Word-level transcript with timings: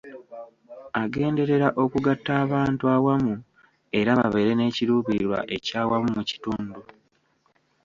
Agenderera 1.01 1.67
okugatta 1.83 2.31
abantu 2.43 2.83
awamu 2.95 3.35
era 3.99 4.11
babeere 4.19 4.51
n'ekiruubirirwa 4.55 5.39
ekyawamu 5.55 6.09
mu 6.17 6.23
kitundu. 6.29 6.73